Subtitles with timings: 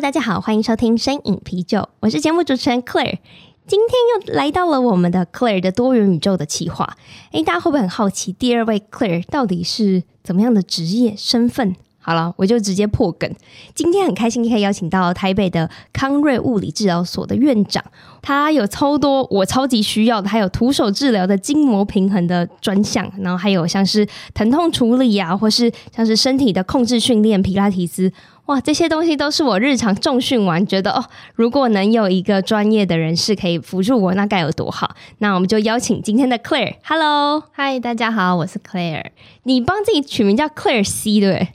[0.00, 3.16] 大家好，欢迎收听声饮啤酒，我是节目主持人 Claire，
[3.66, 6.98] 今天又来到了我们的 Claire 的多元宇宙的企划。
[7.32, 11.74] 诶，大家会不会很好奇，第二位 Claire 到底是怎么样的职业身份？
[11.98, 13.28] 好了，我就直接破梗。
[13.74, 17.82] 今天很开心可以邀请到台北的康瑞物理治疗所的院长，
[18.22, 28.12] 他有超多我超级需要的，还有徒手治疗的筋膜平衡的专项，然后还有像是疼痛处理啊，或是像是身体的控制训练、皮拉提斯，
[28.46, 34.94] 哇，这些东西都是我日常重训完觉得哦，如果能有一个专业的人士可以辅助我，那该有多好。
[35.18, 39.10] 那我们就邀请今天的 Claire，Hello，嗨，大家好，我是 Claire。
[39.42, 41.48] 你帮自己取名叫 Claire C，对不对？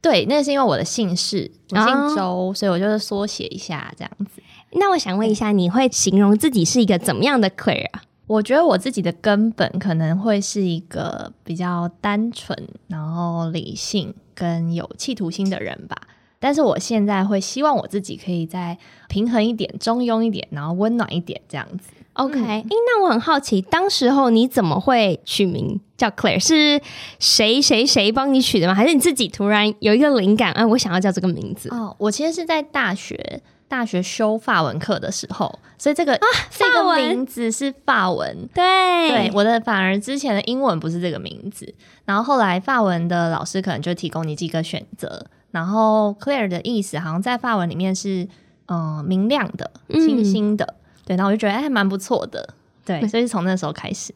[0.00, 4.40] 对，那是因为我的姓氏，我姓周，哦、所以我就是缩写一下这样子。
[4.74, 8.02] 那我想问一下，你会形容自己是一个怎么样的 Claire 啊？
[8.28, 15.96] 我觉得我自己的根本可能会是一个比较单纯，然后理性跟有企图心的人吧。
[16.38, 18.76] 但是我现在会希望我自己可以再
[19.08, 21.90] 平衡一点、中庸一点，然后温暖一点这样子。
[22.14, 26.38] OK，哎、嗯，那我很好奇，当时候你怎么会取名叫 Claire？
[26.40, 26.80] 是
[27.18, 28.74] 谁谁谁帮你取的吗？
[28.74, 30.50] 还是你自己突然有一个灵感？
[30.52, 31.68] 啊，我想要叫这个名字。
[31.68, 38.48] 哦，我其实是在大学大学修法文课的时候，所以这个啊， 这个名字是法文。
[38.54, 38.64] 对
[39.10, 41.74] 对，我的反而之前的英文不是这个名字，
[42.06, 45.26] 然后后来法文的老师可能就提供你几个选择，
[45.56, 48.28] 然后 Claire 的意思好像在法文里面是
[48.66, 50.66] 嗯、呃、明亮的、清新的。
[50.66, 50.76] 嗯
[51.06, 54.12] 对，然后我就觉得哎，还蛮不错的，对， 所以是从那时候开始。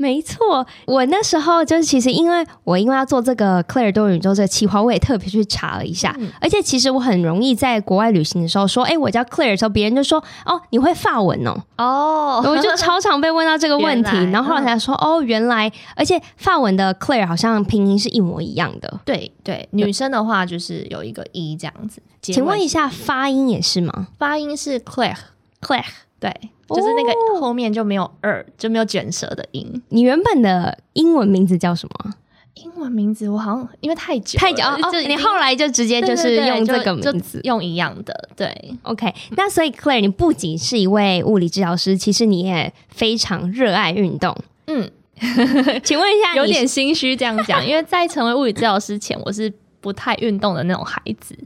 [0.00, 24.08] 没错，我那时候就是其实因为我因为要做这个 Claire 多宇宙这个企划，我也特别去查了一下，嗯、而且其实我很容易在国外旅行的时候说，哎，我叫 Claire 的时候，别人就说，哦，你会法文哦，哦，我就超常被问到这个问题， 然后后来才说，哦，原来，而且法文的 Claire 好像拼音是一模一样的，对对，女生的话就是有一个 e 这样子，请问一下发音也是吗？
[24.18, 25.84] 发音是 Claire，Claire，
[26.20, 26.32] 对。
[26.68, 29.82] 就是那个后面就没有二，就没有卷舌的音。
[29.88, 32.14] 你原本的英文名字叫什么？
[32.54, 34.76] 英文名字我好像因为太久太久哦，
[35.08, 38.28] 你后来就直接就是用这个名字，用一样的。
[38.36, 39.12] 对，OK。
[39.30, 44.36] 那所以 Claire，你不仅是一位物理治疗师，其实你也非常热爱运动。
[44.66, 44.88] 嗯，
[45.82, 51.36] 请问一下，有点心虚这样讲，因为在成为物理治疗师前，我是不太运动的那种孩子。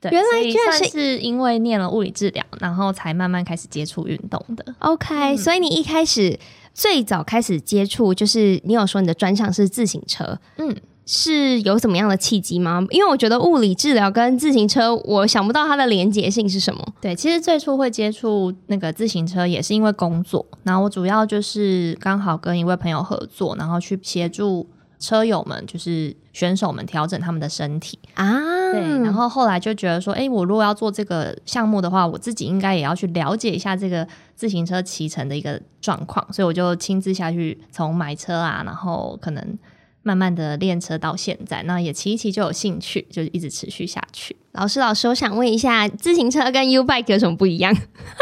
[0.00, 4.64] 对原来居然是，是因为念了物理治疗，然后才慢慢开始接触运动的。
[4.78, 6.38] OK，、嗯、所以你一开始
[6.72, 10.74] 最早开始接触，就是你有说你的专项是自行车，嗯，
[11.04, 12.82] 是有什么样的契机吗？
[12.90, 16.82] 因为我觉得物理治疗跟自行车，我想不到它的连结性是什么。
[17.00, 24.66] 对，其实最初会接触那个自行车，也是因为工作，然后我主要就是刚好跟一位朋友合作，然后去协助。
[25.00, 34.06] 车友们就是选手们调整他们的身体啊，对，然后后来就觉得说，哎，我如果要做这个项目的话，我自己应该也要去了解一下这个
[34.36, 39.58] 自行车骑乘的一个状况，所以我就亲自下去，从买车啊，然后可能
[40.02, 44.36] 慢慢的练车到现在，那也骑一骑就有兴趣，就一直持续下去。
[44.52, 47.74] 老师，老师，我想问一下，自行车跟 U bike 有什么不一样？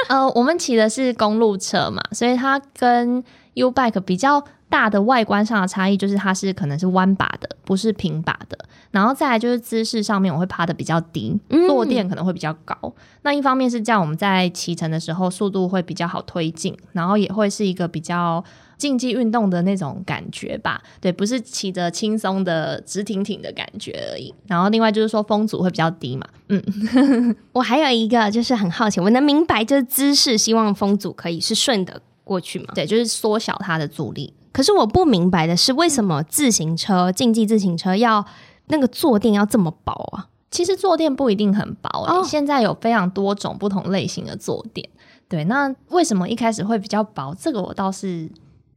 [0.09, 3.25] 呃，我们骑的是公路车嘛，所以它跟
[3.55, 4.45] U bike 比较。
[4.69, 8.59] 大的外观上的差异就是它是可能是弯把的，不是平把的。
[8.91, 12.75] 然后再来就是姿势上面，我会趴的比较低，坐垫可能会比较高。
[12.83, 12.93] 嗯、
[13.23, 18.43] 那一方面是这样，我们在骑乘的时候速度会比较好推进，然后也会是一个比较
[18.79, 20.83] 竞技运动的那种感觉吧。
[21.01, 24.35] 对，不是骑着轻松的直挺挺的感觉而已。
[24.47, 26.27] 然后另外就是说风阻会比较低嘛。
[26.49, 32.69] 嗯，我还有一个就是很好奇，我能明白就是姿势，希望风阻可以是顺的过去吗？
[32.75, 34.33] 对，就是缩小它的阻力。
[34.59, 38.27] 可是我不明白的是，为什么自行车、竞技自行车要
[38.67, 40.27] 那个坐垫要这么薄啊？
[40.51, 44.89] 其实坐垫不一定很薄，欸，哦，现在有非常多种不同类型的坐垫。
[45.29, 47.33] 对，那为什么一开始会比较薄？
[47.41, 48.29] 这个我倒是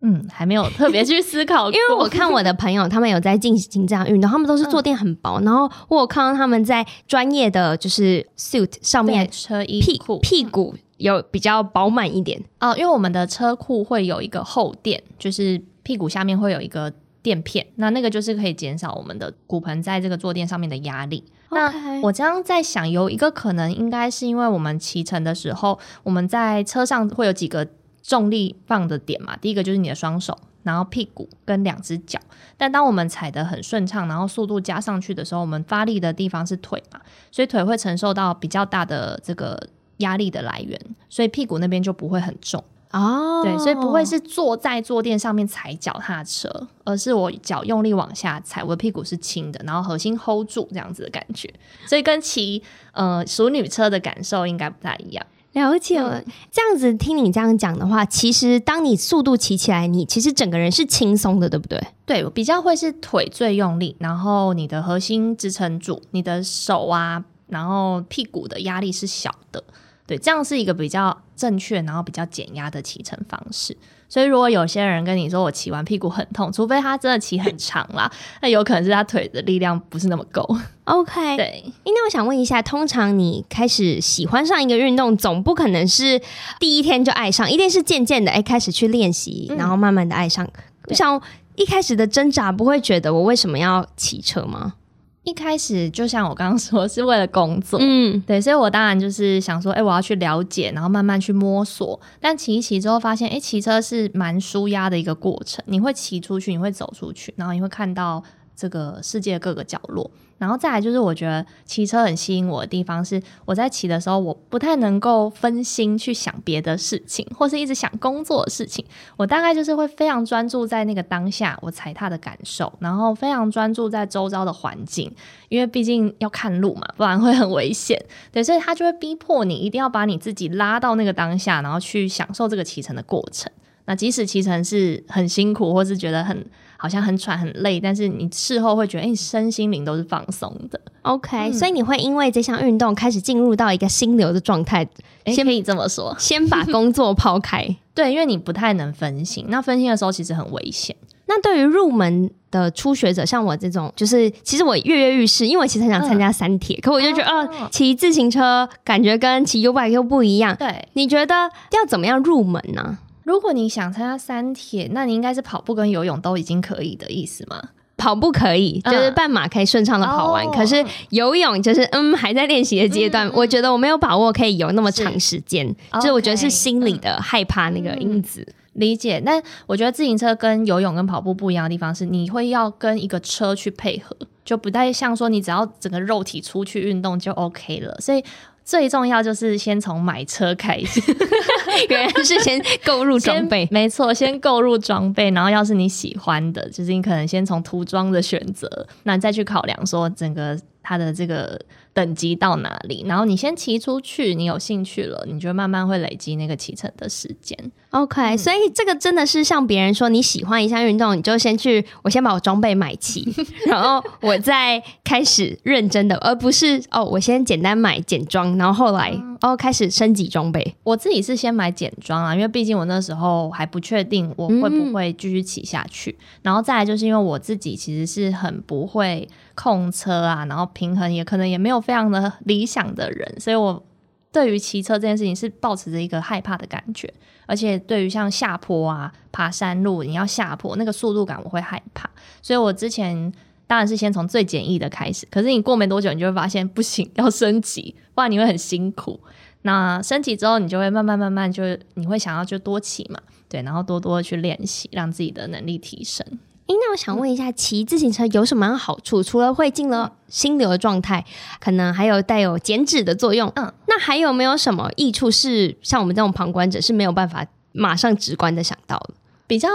[0.02, 1.72] 嗯还没有特别去思考过。
[1.74, 10.76] 因为我看我的朋友他们有在进行这样运动，他们都是坐垫很薄，嗯、然后我有看到他们在专业的就是 suit 上面车衣屁股屁股。
[11.02, 21.24] 有比较饱满一点哦，因为我们的车库会有一个后垫，就是屁股下面会有一个垫片，那那个就是可以减少我们的骨盆在这个坐垫上面的压力。
[21.52, 27.68] 那我这样在想，有一个可能应该是因为我们骑乘的时候，我们在车上会有几个
[28.02, 29.36] 重力放的点嘛。
[29.36, 32.20] 第一个就是你的双手，然后屁股跟两只脚。
[32.56, 37.02] 但当我们踩得很顺畅，然后速度加上去的时候，我们发力的地方是腿嘛，
[37.32, 39.62] 所以腿会承受到比较大的这个
[39.98, 40.80] 压力的来源，
[41.10, 42.64] 所以屁股那边就不会很重。
[42.92, 43.44] 哦，oh.
[43.44, 51.54] 对，所以不会是坐在坐垫上面踩脚踏车，而是我脚用力往下踩，我的屁股是轻的，然后核心 hold 住这样子的感觉，
[51.88, 52.62] 所以跟骑
[52.94, 55.26] 呃熟女车的感受应该不太一样。
[55.54, 61.78] 了解了，嗯、这样子听你这样讲的话，其实当你速度骑起来，你其实整个人是轻松的，对不对？
[62.06, 69.62] 对，我比较会是腿最用力，然后你的核心支撑住，你的手啊，然后屁股的压力是小的。
[70.08, 73.76] 对，这样是一个比较正确，然后比较减压的骑乘方式。
[74.10, 78.12] 所以，如果有些人跟你说我骑完屁股很痛，除非他真的骑很长啦，
[78.42, 80.46] 那有可能是他腿的力量不是那么够。
[80.84, 81.64] OK，对。
[81.86, 86.22] 那我想问一下，通常你开始喜欢上一个运动，总不可能是
[86.60, 90.46] 第一天就爱上，一定是渐渐的哎开始去练习，然后慢慢的爱上。
[90.46, 91.22] 嗯、像
[91.56, 94.74] 一开始的挣扎，不会觉得我为什么要骑车吗？
[95.24, 102.00] 一开始就像我刚刚说，是为了工作，嗯，对，所以我当然就是想说，哎、欸，我要去了解，然后慢慢去摸索。
[102.20, 105.64] 但骑一骑之后，发现，哎、欸，骑车是蛮舒压的一个过程。
[105.68, 108.24] 你会骑出去，你会走出去，然后你会看到
[108.56, 110.10] 这个世界各个角落。
[110.38, 118.84] 然后再来就是，我觉得骑车很吸引我的地方是，我在骑的时候，我不太能够分心去想别的事情，或是一直想工作的事情。
[119.18, 125.14] 我大概就是会非常专注在那个当下我踩踏的感受，然后非常专注在周遭的环境，
[125.50, 128.04] 因为毕竟要看路嘛，不然会很危险。
[128.32, 133.52] 对，所以他就会逼迫你一定要把你自己拉到那个当下，然后去享受这个骑乘的过程。
[133.86, 136.44] 那即使骑乘是很辛苦，或是觉得很。
[136.82, 140.82] 好像很喘很累，但是你事后会觉得，哎、欸，身心灵都是放松的。
[141.04, 144.84] OK，、嗯、所以你会因为这项运动开始进入到一个心流的状态，
[145.28, 147.64] 先、欸、可以这么说，先把工作抛开。
[147.94, 150.96] 对，因为你不太能分心，那分心的时候其实很危险。
[151.28, 160.56] 那对于入门的初学者，像我这种，就是其实我跃跃欲试，因为我其实很想参加三铁，嗯、可我就觉得，哦，骑、呃、自行车感觉跟骑 U bike 又不一样。
[160.58, 162.98] 对，你觉得要怎么样入门呢？
[163.32, 167.62] 如果你想参加三铁，那你应该是跑步跟游泳都已经可以的意思吗？
[167.96, 173.26] 跑步可以，就是半马可以顺畅的跑完，嗯、可是游泳就是嗯还在练习的阶段。
[173.30, 178.42] 嗯、我觉得我没有把握可以游那么长时间，是就是我觉得是心理的害怕那个因子。
[178.42, 184.14] 嗯、理解，但我觉得自行车跟游泳跟跑步不一样的地方是，你会要跟一个车去配合，
[184.44, 188.22] 就不太像说你只要整个肉体出去运动就 OK 了，所以。
[188.64, 191.02] 最重要就是先从买车开始，
[191.90, 201.60] 原来是先购入装备，没错，先购入装备，然后要是你喜欢的，就是你可能先从涂装的选择，那再去考量说整个它的这个。
[201.94, 203.04] 等级到哪里？
[203.08, 207.58] 然后你先骑出去，你有兴趣了，你就慢慢会累积那个骑乘的时间。
[207.90, 213.28] OK，、嗯、所以这个真的是像别人说，你喜欢一项运动，你就先去，我先把我装备买齐，
[213.68, 220.76] 然后我再开始认真的，而不是哦，我先简单买简装，然后后来、嗯、哦开始升级装备。
[220.84, 226.16] 我自己是先买简装啊，因为毕竟我那时候还不确定我会不会继续骑下去。
[226.18, 231.82] 嗯、然后再来就是因为我自己其实是很不会控车啊，然后平衡也可能也没有。
[231.82, 233.84] 非常的理想的人，所以我
[234.32, 237.12] 对于骑车这件事情是保持着一个害怕的感觉，
[237.48, 242.08] 而且对于像下坡啊、爬山路，你要下坡那个速度感，我会害怕。
[242.44, 243.34] 所以我之前
[243.72, 249.18] 当然是先从最简易的开始，可是你过没多久，你就会发现不行，要升级，不然你会很辛苦。
[249.62, 251.64] 那升级之后，你就会慢慢慢慢就
[251.94, 256.26] 你会想要就多骑嘛，对，然后多多的去练习，让自己的能力提升。
[256.68, 259.24] 那我想问一下，骑自行车有什么样好处？
[259.24, 261.24] 除了会进了心流的状态，
[261.62, 263.50] 可能还有带有减脂的作用。
[263.56, 269.14] 嗯，那还有没有什么益处是像我们这种旁观者是没有办法马上直观的想到的？
[269.48, 269.70] 比较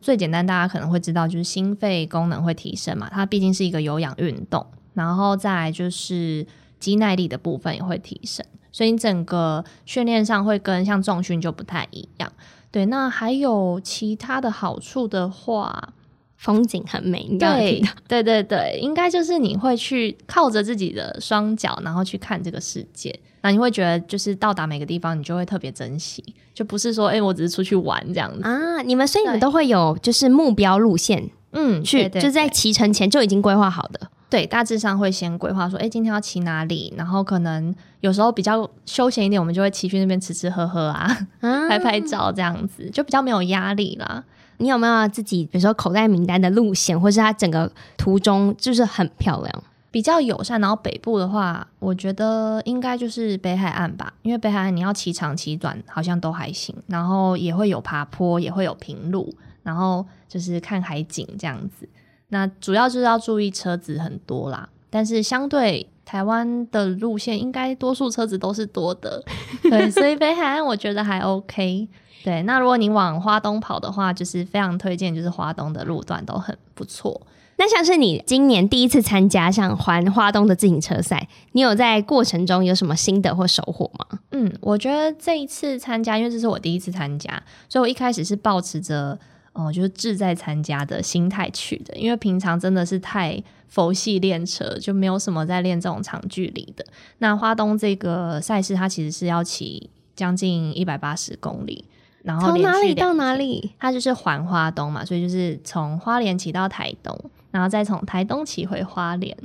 [0.00, 3.08] 最简单，大家可能会知道，就是心肺功能会提升嘛。
[3.10, 6.46] 它毕竟是一个有氧运动，然后再来就是
[6.78, 12.32] 肌耐力的部分也会提升，所以你整个训练上会跟像重训就不太一样。
[12.70, 15.94] 对，那还有其他的好处的话。
[16.40, 28.82] 风景很美，对对对对，应该就是你会去靠着自己的双脚，然后去看这个世界，那你会觉得就是到达每个地方，你就会特别珍惜，就不是说哎、欸，我只是出去玩这样子啊。
[28.82, 41.08] 你们所以你们都会有就是目标路线，嗯，去就在骑乘前就已经规划好的，对，大致上会先规划说，哎、欸，今天要骑哪里，然后可能有时候比较休闲一点，我们就会骑去那边吃吃喝喝啊，
[41.40, 44.22] 拍拍照这样子，就比较没有压力啦。
[44.58, 49.64] 你有没有自己，比如说口袋名单的路线，或是它整个途中就是很漂亮？
[49.90, 61.88] 比较友善，然后北部的话，我觉得应该就是北海岸吧，因为北海岸你要骑长骑短好像都还行，然后也会有爬坡，也会有平路，然后就是看海景这样子。
[62.28, 69.22] 那主要就是要注意车子很多啦，但是相对台湾的路线，应该多数车子都是多的，
[69.62, 71.88] 对，所以北海岸我觉得还 OK。
[72.22, 77.18] 对，那如果你往花东跑的话，就是非常推荐，就是花东的路段都很不错。
[77.60, 84.18] 那像是你今年第一次参加像环花东的自行车赛，你有在过程中有什么心得或收获吗？
[84.32, 87.30] 嗯，我觉得这一次参加，因为这是我第一次参加，
[87.68, 89.10] 所以我一开始是抱持着
[89.52, 91.94] 哦、呃，就是志在参加的心态去的。
[91.96, 93.38] 因为平常真的是太
[93.68, 96.86] 佛系练车，就没有什么在练这种长距离的。
[97.18, 101.84] 那花东这个赛事，它其实是要骑将近一百八十公里，
[102.22, 103.72] 然后从哪里到哪里？
[103.78, 107.14] 它就是环花东嘛，所以就是从花莲骑到台东。
[107.50, 109.36] 然后再从台东骑回花莲，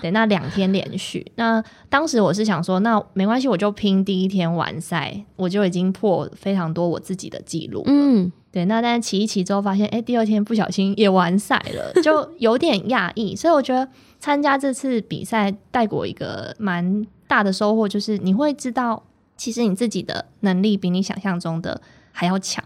[0.00, 1.30] 对，那两天连续。
[1.34, 7.82] 那当时我是想说，那没关系，我就拼第一天完赛，我就已经破非常多我自己的记录。
[7.84, 8.64] 嗯，对。
[8.64, 13.36] 那但是骑一骑之后发现，哎，第二天不小心也完赛了，就有点讶异。
[13.36, 13.86] 所以我觉得
[14.18, 19.02] 参加这次比赛带给我一个蛮大的收获，就是你会知道，
[19.36, 22.64] 其实你自己的能力比你想象中的还要强。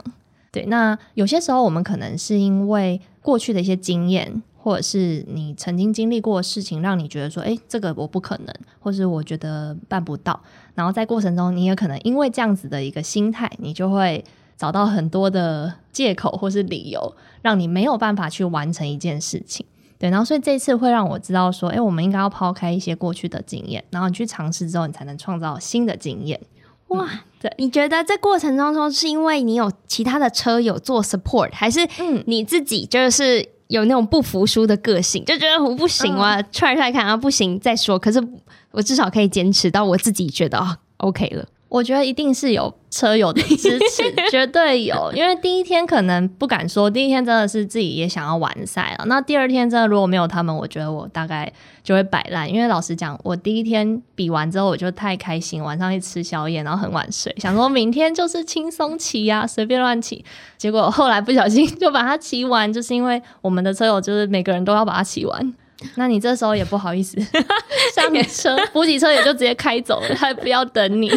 [0.52, 4.40] 对，那有些时候我们可能是因为过去的一些经验。
[4.64, 10.40] 或者是你曾经经历过的事情，让你觉得说，诶，这个我不可能，或是我觉得办不到。
[10.75, 14.25] 然后在过程中，你也可能因为这样子的一个心态，你就会
[14.56, 19.66] 找到很多的借口或是理由，让你没有办法去完成一件事情。
[19.99, 26.40] 对，然后所以这次会让我知道说，诶，我们应该要抛开一些过去的经验，然后你去尝试之后，你才能创造新的经验。
[26.88, 27.06] 哇，
[27.38, 33.52] 对，你觉得这过程当中是因为你有其他的车友做 support，还是嗯你自己就是？
[33.68, 37.99] 有那种不服输的个性，就觉得我不行啊，try try 看啊，不行再说。
[37.99, 38.23] 可是
[38.71, 41.47] 我至少可以坚持到我自己觉得啊，OK 了。
[41.68, 45.11] 我觉得一定是有车友的支持， 绝对有。
[45.12, 49.04] 因为第一天可能不敢说，第一天真的是自己也想要完赛了。
[49.06, 51.52] 那第二天真的如果没有他们，我觉得我大概
[51.83, 52.49] 就会摆烂。
[52.49, 60.25] 因为老实讲，我第一天比完之后我就太开心，晚上一吃宵夜，然后很晚睡，想说明天就是轻松骑呀，随便乱骑。
[60.56, 65.54] 结果后来不小心就把它骑完，就是因为我们的车友就是每个人都要把它骑完。
[65.97, 67.17] 那你这时候也不好意思
[67.95, 71.11] 上车，补给车也就直接开走了，他也不要等你，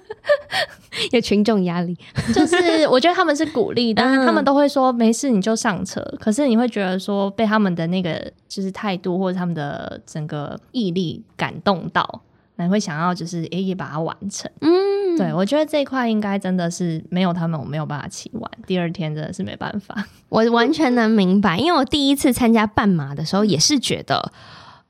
[1.12, 1.96] 有群众压力。
[2.34, 6.00] 就是我觉得他们是鼓励，但是他们都会说没事你就上车。
[6.20, 12.22] 可是你会觉得说被他们的那个就是态度或者他们的整个毅力感动到。
[12.58, 14.70] 你会想要就是诶也把它完成，嗯，
[15.16, 20.06] 对，我觉得这一块应该真的是没有他们我没有办法骑完，第二天真的是没办法。
[20.28, 24.32] 我完全能明白，因为我第一次参加半马的时候也是觉得。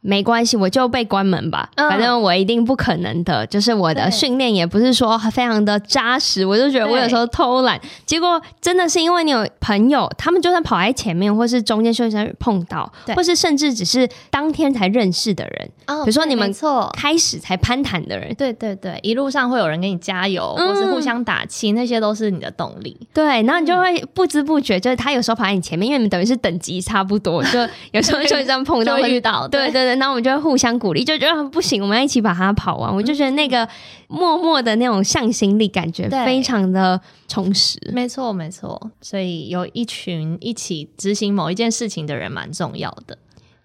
[0.00, 1.69] 没关系，我就被关门吧。
[1.75, 3.47] 嗯、反正我一定不可能的。
[3.47, 7.81] 就是我的训练也不是说非常的扎实，我就觉得我有时候偷懒。
[8.05, 22.97] 结果真的是因为你有朋友，他们就算跑在前面，或是中间休息站碰到，或是甚至只是当天才认识的人，哦、比如说你们错开始才攀谈的人，对对对，一路上会有人给你加油，或是互相打气，嗯、那些都是你的动力。
[23.12, 27.59] 对，然后你就会不知不觉，就是他有时候跑在你前面，因为你们等于是等级差不多，就
[27.91, 29.97] 有时候休息站碰到会 遇到，对对对。
[29.97, 32.95] 那我们就会互相鼓励，就觉得不行，我们要一起把它跑完。
[32.95, 33.69] 我就觉得那个
[34.09, 37.78] 默默的那种向心力，感觉非常的充实。
[37.93, 38.90] 没错，没错。
[39.00, 43.16] 所以有一群一起执行某一件事情的人蛮重要的。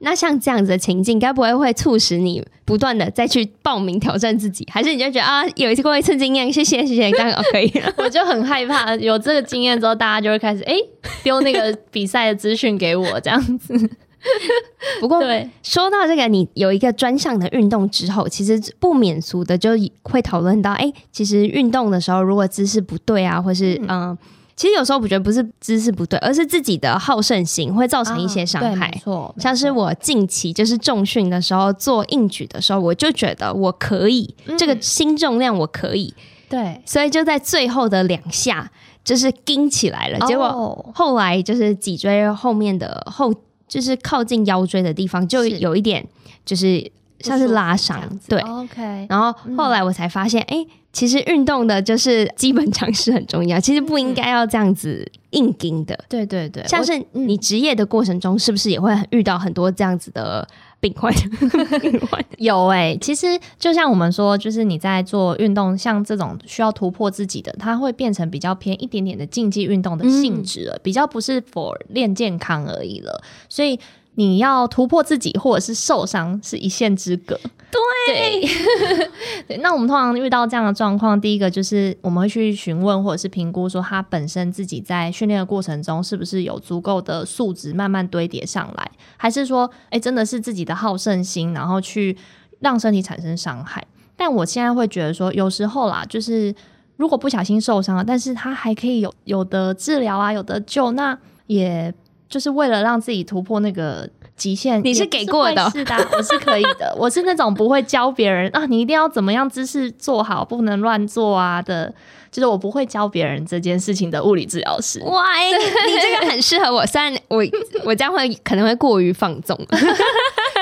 [0.03, 4.67] 那像这样子的情境，该不会会促使你不断的再去报名挑战自己？
[4.71, 7.93] 还是你就觉得啊，有一次过一次经验，谢谢谢谢，刚好可以了。
[7.97, 10.75] 我就很害怕有这个经验之后，大家就会开始哎
[11.21, 13.77] 丢那个比赛的资讯给我，这样子。
[15.01, 15.49] 不过，对。
[15.63, 19.71] 说到这个，你有一个专项的运动之后，其实不免俗的就
[20.03, 24.17] 会讨论到，哎、欸，其实运动的时候，如果姿势不对啊，或是嗯、呃，
[24.55, 28.91] 其实有时候我觉得不是姿势不对，而是自己的好胜心会造成一些伤害。
[29.03, 36.13] 错，像是我近期就是重训的时候做硬举的时候，我就觉得我可以，嗯、这个新重量我可以，
[36.47, 38.71] 对，所以就在最后的两下
[39.03, 43.33] 就是撑起来了，结果后来就是脊椎后面的后。
[43.71, 46.05] 就是靠近腰椎的地方，就有一点，
[46.43, 48.37] 就是像是拉伤，对。
[48.41, 49.07] OK。
[49.09, 55.97] 然后后来我才发现，哎、嗯欸，其实运动的就是基本常识很重要，其实不应该要这样子硬盯的。
[56.09, 60.45] 对对对，像是你职业的过程中，是不是也会遇到很多这样子的
[61.79, 62.25] 病患。
[62.37, 73.21] 有哎、欸，其实就像我们说，就是你在做运动，像这种需要突破自己的，它会变成比较偏一点点的竞技运动的性质了，嗯、比较不是 for 练健康而已了。
[73.47, 73.79] 所以
[74.15, 77.39] 你要突破自己，或者是受伤，是一线之隔。
[79.47, 92.17] 对，那我们通常遇到这样的状况，第一个就是我们会去询问或者是评估，说他本身自己在训练的过程中是不是有足够的素质慢慢堆叠上来，还是说，哎，真的是自己的好胜心，然后去
[92.59, 93.85] 让身体产生伤害。
[94.17, 96.53] 但我现在会觉得说，有时候啦，就是
[96.97, 101.93] 如果不小心受伤了，但是他还可以有有的治疗啊，有的救，那也
[102.27, 104.09] 就是为了让自己突破那个。
[104.35, 106.95] 极限你是给过的，是的，我是可以的。
[106.97, 111.93] 我是那种不会教别人啊，你一定要怎么样姿势做好，不能乱做啊的。
[112.31, 115.03] 就是我不会教别人这件事情的物理治疗师。
[115.03, 115.51] 哇，你
[116.01, 116.85] 这个很适合我。
[116.85, 117.43] 虽然我
[117.83, 119.53] 我这样会可能会过于放纵，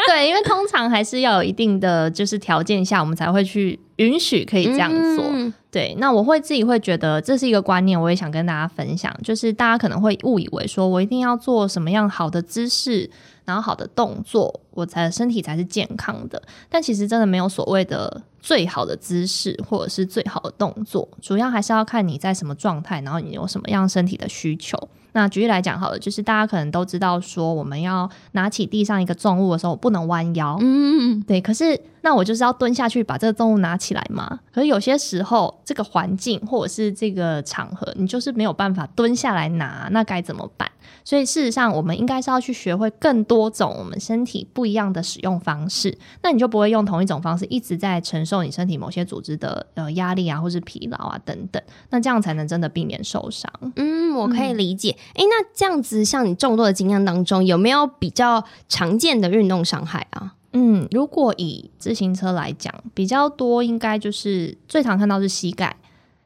[0.08, 5.24] 对，因为通常还是要有一定的就是条件下，我们才会去允许可以这样做。
[5.28, 9.16] 嗯、对，那我会自己会觉得这是一个观念，我也想跟大家分享。
[9.24, 13.08] 就是大家可能会误以为说我一定要做什么样好的姿势。
[13.50, 16.39] 然后好的动作，我才身体才是健康的。
[16.70, 24.77] 但其实真的没有所谓的最好的姿势，或者是最好的动作，主要还是要看你在什么状态，然后你有什么样身体的需求。
[25.13, 30.56] 那举例来讲，好了，就是大家可能都知道，说我们要拿起地上一个重物的时候，不能弯腰。
[30.62, 31.41] 嗯，对。
[31.41, 34.39] 可是，那我就是要蹲下去把这个重物拿起来嘛。
[34.53, 40.70] 可是有些时候，这个环境或者是这个场合，你就是没有办法蹲下来拿，那该怎么办？
[41.03, 45.98] 所以，事实上，我们应该是要去学会更多种我们身体不一样的使用方式。
[46.22, 51.62] 那你就不会用同一种方式一直在承受你身体某些组织的呃压力啊，或是疲劳啊等等。
[51.89, 53.51] 那这样才能真的避免受伤。
[53.75, 54.96] 嗯，我可以理解。
[55.13, 60.36] 哎、嗯，那这样子，像你众多的经验当中，有没有比较常见的运动伤害啊？
[60.53, 65.75] 嗯，如果以自行车来讲，比较多应该就是最常看到是膝盖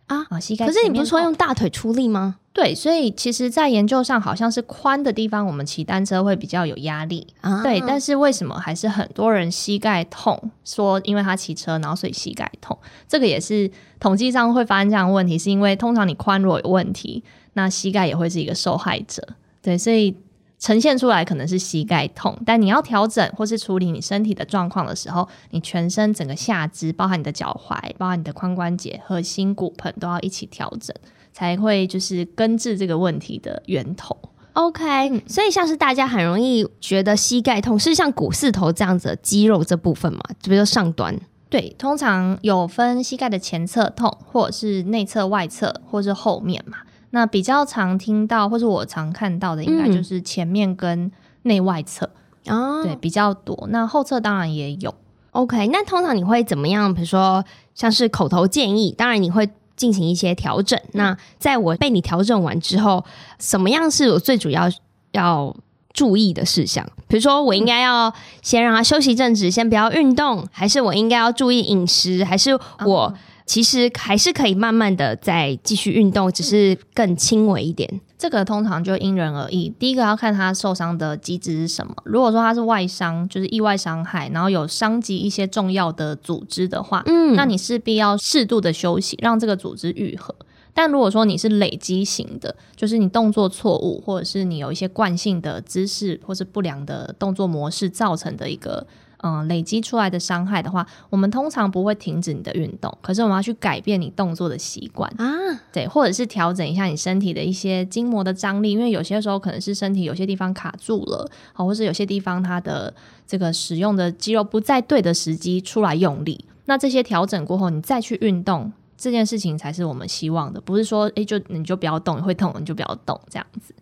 [0.07, 0.65] 啊啊，膝盖。
[0.65, 2.37] 可是你不是说用大腿出力吗？
[2.53, 7.25] 对，所以其实，在研究上，好像是宽的地方，我们骑单车会比较有压力。
[7.41, 10.51] 啊、对，但是为什么还是很多人膝盖痛？
[10.63, 12.77] 说因为他骑车，然后所以膝盖痛。
[13.07, 19.27] 这个也是统计上会发生这样的问题，是因为通常你髋如果有问题，那膝盖也会是一个受害者。
[19.63, 20.15] 对，所以
[20.59, 30.95] 呈现出来可能是膝盖痛，但你要调整或是处理你身体的状况的时候，你全身整个下肢，包含你的脚踝，包含你的髋关节、核心、骨盆，都要一起调整。
[31.35, 34.15] 才会就是根治这个问题的源头。
[34.53, 40.21] OK，所以像是大家很容易觉得膝盖痛，是像股四头这样子肌肉这部分嘛？
[40.43, 41.19] 比如说上端。
[41.49, 46.77] 对，通常有分膝盖的前侧痛，或者是内侧、外侧，或者是后面嘛。
[47.13, 51.11] 那比较常听到，或是我常看到的，应该就是前面跟
[51.43, 52.05] 内外侧
[52.47, 53.67] 哦，嗯、对，比较多。
[53.71, 54.93] 那后侧当然也有。
[55.31, 56.93] OK，那通常你会怎么样？
[56.93, 59.49] 比如说像是口头建议，当然你会。
[59.75, 60.79] 进行一些调整。
[60.91, 63.03] 那在我被你调整完之后，
[63.39, 64.69] 什么样是我最主要
[65.13, 65.53] 要
[65.91, 66.87] 注意的事项？
[67.07, 73.11] 比如说，我应该要先让他休息一阵子，先不要运动，还是我应该要注意饮食，还是我
[73.45, 78.01] 其实还是可以慢慢的再继续运动，只是更轻微一点？
[78.17, 79.69] 这个通常就因人而异。
[79.77, 81.93] 第一个要看他受伤的机制是什么。
[82.05, 90.33] 如果说他是外伤，就是意外伤害，然后有伤及一些重要的组织的话，嗯，那你势必要适度的休息，让这个组织愈合。
[90.73, 98.87] 但如果说你是累积型的，就是你动作错误，或者是你有一些惯性的姿势，或是不良的动作模式造成的一个。
[99.23, 105.25] 嗯，累积出来的伤害的话，我们通常不会停止你的运动，可是我们要去改变你动作的习惯啊，
[105.71, 112.93] 对，或者是调整一下你身体的一些筋膜的张力，因为有些时候可能是身体有些地方卡住了，好，或是有些地方它的
[113.25, 123.73] 这个使用的肌肉不在对的时机出来用力，那这些调整过后，你再去运动，这件事情才是我们希望的，不是说诶，就你就不要动，你会痛你就不要动这样子。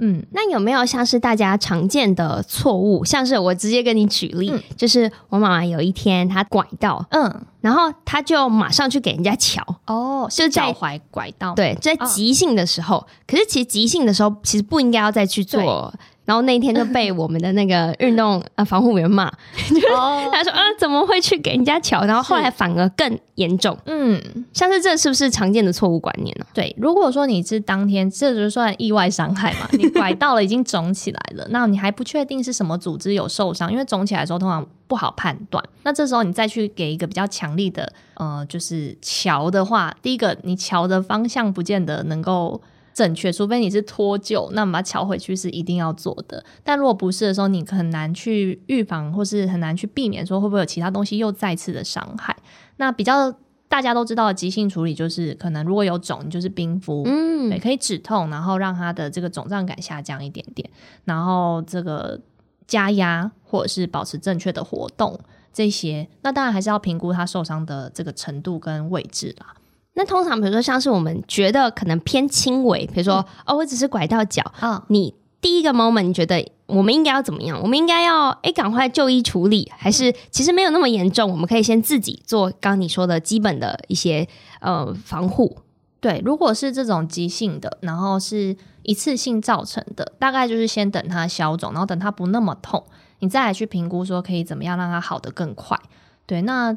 [0.00, 3.04] 嗯，那有没有像是大家常见的错误？
[3.04, 15.92] 像是我直接跟你举例，嗯、就是我妈妈有一天她拐到，嗯，然后她就马上去给人家瞧，哦，就脚踝拐到，对，在急性的时候，哦、可是其实急性的时候其实不应该要再去做。
[16.24, 19.30] 然后那一天就被我们的那个运动呃防护员骂，
[20.32, 22.04] 他说啊怎么会去给人家瞧？
[22.04, 23.76] 然后后来反而更严重。
[23.86, 24.20] 嗯，
[24.52, 26.46] 像是这是不是常见的错误观念呢？
[26.54, 35.62] 对，如果说你是当天这就算意外伤害嘛， 你拐到了已经肿起来了，那你还不确定是什么组织有受伤，因为肿起来的时候通常不好判断。
[35.82, 42.60] 那这时候你再去给一个比较强力的呃就是乔的话，第一个你乔的方向不见得能够。
[42.94, 46.42] 正确，除非你是脱臼，那么把它乔回去是一定要做的。
[46.62, 52.36] 但如果不是的时候，你很难去预防，或是很难去避免说会不会有其他东西又再次的伤害。
[52.76, 53.34] 那比较
[53.68, 60.70] 大家都知道的急性处理就是，可能如果有肿，你就是冰敷，嗯，对，可以止痛，然后让它的这个肿胀感下降一点点，
[61.04, 62.20] 然后这个
[62.68, 65.18] 加压或者是保持正确的活动
[65.52, 69.54] 这些，那当然还是要评估它受伤的这个程度跟位置啦。
[69.96, 77.60] 那通常比如说像是我们觉得可能偏轻微，比如说、嗯、哦，我只是拐到脚，啊、哦，你第一个 moment 你觉得我们应该要怎么样？
[77.62, 81.30] 我们应该要诶赶快就医处理，还是其实没有那么严重？
[81.30, 84.26] 我们可以先自己做刚刚你说的基本的一些
[84.60, 85.58] 呃防护。
[86.00, 92.82] 对，如果是这种急性的，然后是一次性造成的，大概就是先等它消肿，然后等它不那么痛，
[93.20, 95.78] 你再来去评估说可以怎么样让它好得更快。
[96.26, 96.76] 对，那。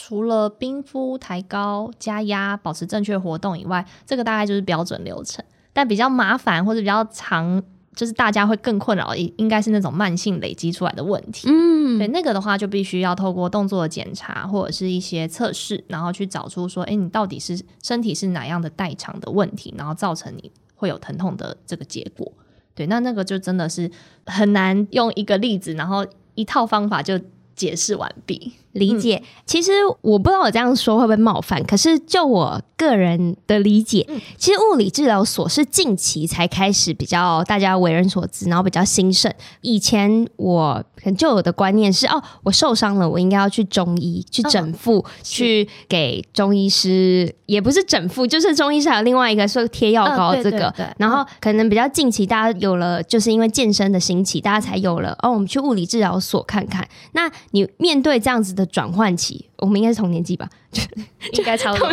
[0.00, 5.44] 除了冰敷、抬高、加压、保持正确活动以外，这个大概就是标准流程。
[5.72, 7.60] 但比较麻烦或者比较长，
[7.96, 11.48] 就是大家会更困扰，应应该是那种慢性累积出来的问题。
[11.50, 22.32] 嗯，对，那个的话就必须要透过动作的检查或者是一些测试，然后去找出说，哎，你到底是身体是哪样的代偿的问题，然后造成你会有疼痛的这个结果。
[22.76, 23.90] 对，那那个就真的是
[24.26, 26.06] 很难用一个例子，然后
[26.36, 27.20] 一套方法就
[27.56, 28.52] 解释完毕。
[28.72, 39.32] 理解，其实我不知道我这样说会不会冒犯，可是就我个人的理解，其实物理治疗所是近期才开始比较大家为人所知，然后比较兴盛。
[39.62, 50.68] 以前我可能就有的观念是，哦，我受伤了，我应该要去中医去整复，哦、去给中医师，也不是整复，就是中医师还有另外一个说贴药膏这个。
[50.68, 56.86] 哦、对对对，然后可能比较近期大家有了，就是因为健身的兴起，大家才有了哦，我们去物理治疗所看看。
[57.12, 58.66] 那你面对这样子的。
[58.66, 60.48] 转换期，我们应该是同年纪吧？
[60.70, 60.82] 就
[61.38, 61.88] 应该差不多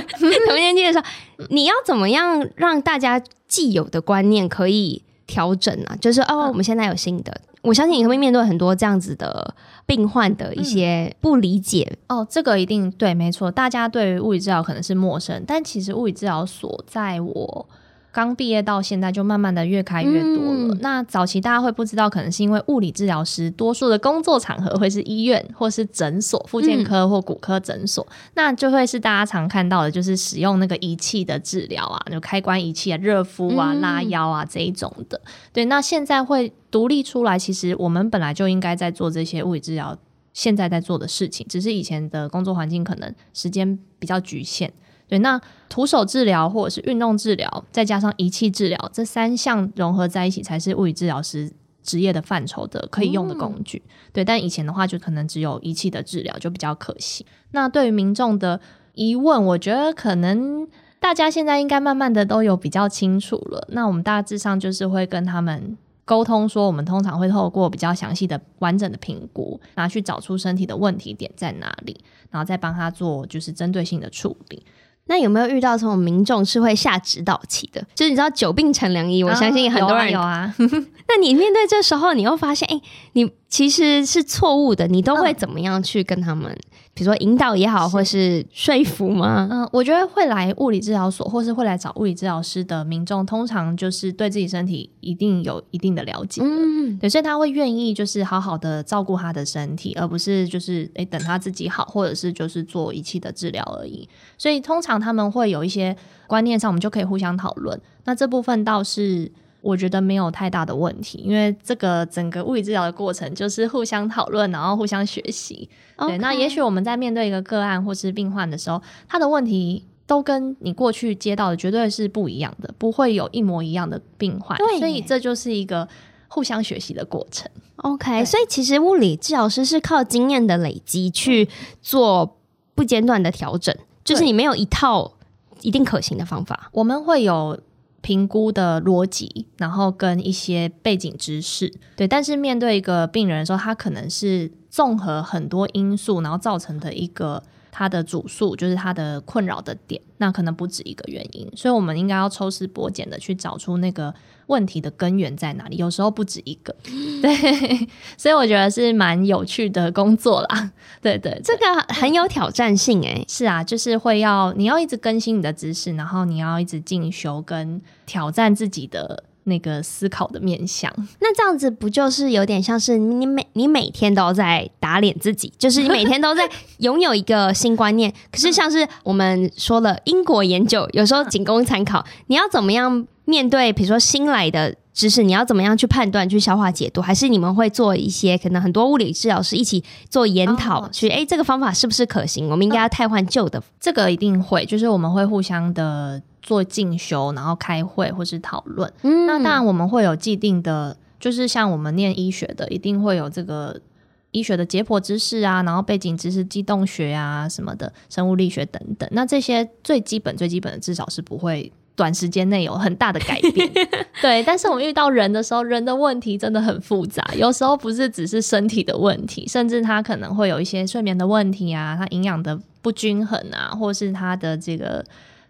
[0.48, 1.06] 同年纪的时候，
[1.50, 5.96] 你要怎么样让大家既有的观念可以调整啊？
[6.02, 12.28] 就是哦，我们现在有新的，嗯、我相信你会面对很多这样子的病患的一些不理解、嗯、哦。
[12.30, 17.70] 这个一定对，没错，大家对于物理治疗可能是陌生，但其实物理治疗所在我。
[18.16, 20.74] 刚毕业到现在，就慢慢的越开越多了。
[20.74, 35.20] 嗯、那早期大家会不知道，可能是因为物理治疗师多数的工作场合会是医院或是诊所，复健科或骨科诊所，嗯、那就会是大家常看到的，就是使用那个仪器的治疗啊，就开关仪器啊、热敷啊、拉腰啊这一种的。
[35.52, 39.98] 对，那现在会独立出来，其实我们本来就应该在做这些物理治疗，
[40.32, 44.72] 现在在做的事情，只是以前的工作环境可能时间比较局限。
[45.08, 45.40] 对，那
[45.70, 51.52] 徒手治疗或者是运动治疗，再加上仪器治疗，这三项融合在一起，才是物理治疗师
[51.84, 53.84] 职业的范畴的可以用的工具。
[53.86, 57.26] 嗯、对，但以前的话，就可能只有仪器的治疗，就比较可惜。
[57.52, 58.60] 那对于民众的
[58.94, 60.68] 疑问，我觉得可能
[61.00, 63.68] 大家现在应该慢慢的都有比较清楚了。
[63.72, 74.66] 那我们大致上就是会跟他们沟通说，我们通常会透过比较详细的、完整的评估，然后去找出身体的问题点在哪里，然后再帮他做就是针对性的处理。
[75.08, 77.82] 那有没有遇到这种民众是会下指导棋的？
[77.94, 80.54] 就是你知道久病成良医，我相信很多人有啊。
[81.08, 86.58] 那你面对这时候，你又发现，哎、欸，你其实是错误的，你都会怎么样去跟他们？
[86.96, 89.50] 比如说引导也好，或是说服吗？
[89.52, 96.42] 嗯，我觉得会来物理治疗所，或是会来找物理治疗师的民众，通常就是对自己身体一定有一定的了解。
[96.42, 104.08] 嗯，对，所以他会愿意就是好好的照顾他的身体，而不是就是诶等他自己好，或者是就是做仪器的治疗而已。
[104.38, 105.94] 所以通常他们会有一些
[106.28, 107.78] 观念上，我们就可以互相讨论。
[108.06, 109.30] 那这部分倒是。
[109.66, 115.68] 我觉得没有太大的问题，因为这个整个物理治疗的过程就是互相讨论，然后互相学习。
[115.98, 124.56] 对，那也许我们在面对一个个案或是病患的时候，他的问题都跟你过去接到的绝对是不一样的，不会有一模一样的病患。
[124.60, 125.88] 对，所以这就是一个
[126.28, 127.50] 互相学习的过程。
[127.78, 131.50] OK，所以其实物理治疗师是靠经验的累积去
[131.82, 132.38] 做
[132.76, 135.14] 不间断的调整，就是你没有一套
[135.62, 137.60] 一定可行的方法，我们会有。
[138.06, 142.08] 评估的逻辑，然后跟一些背景知识，对。
[142.08, 147.42] 但是面对一个病人的时候，他可能是综合很多因素，然后造成的一个
[147.72, 151.52] 他的主诉，就是他的困扰的点，那可能不止一个原因。
[151.56, 154.14] 所以，我们应该要抽丝剥茧的去找出那个
[154.48, 155.78] 问题的根源在哪里。
[155.78, 156.76] 有时候不止一个，
[157.22, 157.88] 对。
[158.18, 160.72] 所以，我觉得是蛮有趣的工作啦。
[161.02, 163.26] 对对，对，这个很有挑战性诶、欸。
[163.28, 170.94] 是啊，就是会要你要一直更新你的知识，然后你要一直进修跟挑战自己的那个思考的面向。
[171.20, 176.48] 那这样子不就是有点像是你每你每天都在打脸自己，就是你每天都在
[176.80, 178.14] 拥有一个新观念。
[178.32, 182.06] 可是像是我们说了因果研究，有时候仅供参考。
[182.28, 187.02] 你要怎么样面对，比如说新来的知识，你要怎么样去判断、去消化、解读？
[187.02, 192.50] 还是你们会做一些可能很多物理治疗师一起做研讨，哦、去哎、欸，这个方法是不是可行？
[192.50, 193.64] 我们应该要汰换旧的、嗯。
[193.80, 196.22] 这个一定会，就是我们会互相的。
[196.46, 198.94] 做进修，然后开会或是讨论。
[199.02, 203.82] 嗯，那当然我们会有既定的，就是像我们念医学的，一定会有这个
[204.30, 209.10] 医学的解剖知识啊，然后背景知识、机动学啊什么的，生物力学等等。
[209.12, 213.68] 那这些最基本、最基本的，至少是不会短时间内有很大的改变。
[214.22, 225.04] 对，但是我们遇到人的时候，人的问题真的很复杂，有时候不是只是身体的问题，甚至他可能会有一些睡眠的问题啊，他营养的不均衡啊，或是他的这个。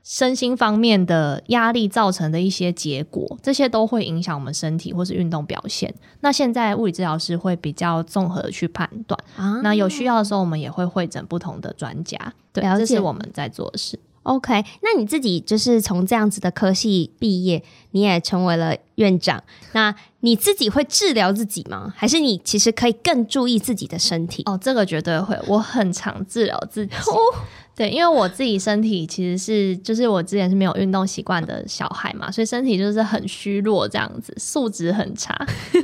[0.08, 5.92] 身心方面的压力造成的一些结果，这些都会影响我们身体或是运动表现。
[6.22, 12.18] 那现在物理治疗师会比较综合的去判断，啊，那有需要的时候，我们也会会诊不同的专家。
[12.54, 14.00] 对，这是我们在做的事。
[14.22, 19.44] OK，那你自己就是从这样子的科系毕业，你也成为了院长。
[19.74, 21.92] 那你自己会治疗自己吗？
[21.96, 24.44] 还是你其实可以更注意自己的身体？
[24.46, 26.94] 哦，这个绝对会，我很常治疗自己。
[26.96, 27.18] 哦
[27.76, 35.36] 对，因为我自己身体其实是，就是我之前是没有运动习惯的小孩嘛，所以身体就是很虚弱这样子，素质很差。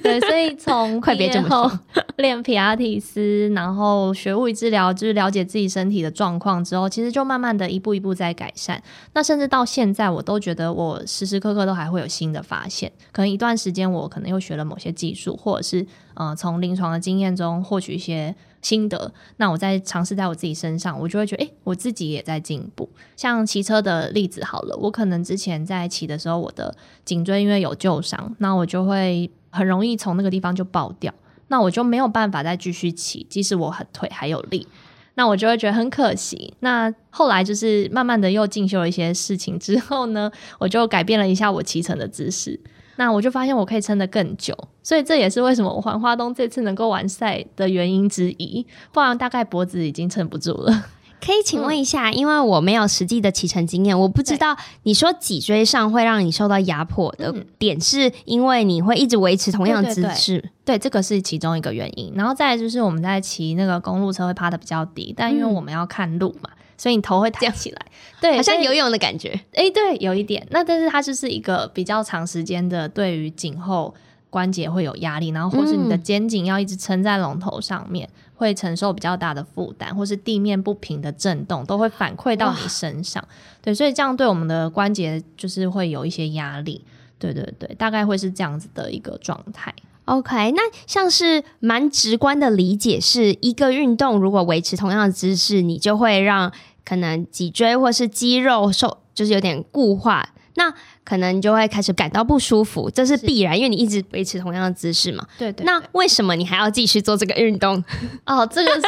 [0.01, 1.69] 对，所以 从毕业后
[2.15, 8.81] 练皮拉提斯，然后学物理治疗，就是了解自己身体的状况之后，其实就慢慢的一步一步在改善。
[9.13, 12.89] 那甚至到现在，我都觉得我时时刻刻都还会有新的发现。
[13.11, 18.33] 可能一段时间我可能又学了某些技术，或者是呃从临床的经验中获取一些。
[18.61, 22.89] 心得，那我在尝试在我自己身上，我就会觉得，诶、我自己也在进步。
[23.17, 31.13] 像骑车的例子好了，我可能之前在骑的时候，我的颈椎因为有旧伤，那我就会很容易从那个地方就爆掉，
[31.47, 34.67] 那我就没有办法再继续骑，即使我很腿还有力，
[35.15, 36.53] 那我就会觉得很可惜。
[36.59, 42.59] 那后来就是慢慢的又进修了一些事情之后呢，我就改变了一下我骑乘的姿势。
[42.97, 48.65] 那我就发现我可以撑得更久，所以这也是为什么我环花东这次能够完赛的原因之一。
[48.91, 50.85] 不然大概脖子已经撑不住了。
[51.23, 60.39] 可以请问一下，嗯、因为我没有实际的骑乘经验，我不知道你说脊椎上会让你受到压迫的点，是因为你会一直维持同样的姿势？
[60.39, 62.11] 对，对，对，对，这个是其中一个原因。
[62.15, 66.49] 然后再来就是我们在骑那个公路车会趴的比较低，但因为我们要看路嘛。
[66.51, 67.85] 嗯所以你头会抬起来，
[68.19, 69.29] 对，好像游泳的感觉。
[69.53, 70.43] 哎、欸，对，有一点。
[70.49, 73.93] 那但是它就是一个比较长时间的，对于颈后
[74.31, 83.23] 关节会有压力，然后或是你的肩颈要一直撑在龙头上面，嗯、会承受比较大的负担，或是地面不平的震动都会反馈到你身上。
[83.61, 86.83] 对，所以这样对我们的关节就是会有一些压力。
[87.19, 89.71] 对对对，大概会是这样子的一个状态。
[90.05, 96.51] OK，那像是蛮直观的理解，是一个运动如果维持同样的姿势，你就会让。
[96.85, 105.25] 可能脊椎或是肌肉受就是有点固化，那可能你就会开始感到不舒服，这是必然，因为你一直维持同样的姿势嘛。
[105.37, 105.65] 对，对对。
[105.65, 107.83] 那为什么你还要继续做这个运动？
[108.25, 108.81] 哦，这个是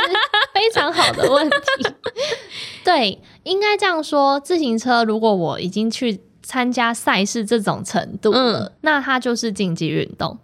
[0.54, 1.58] 非常好的问题。
[2.84, 6.22] 对，应该这样说，自行车如果我已经去。
[6.44, 10.38] 参加赛事这种程度了，嗯、那它就是竞技运动，